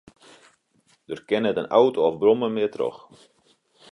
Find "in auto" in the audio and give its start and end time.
1.61-1.99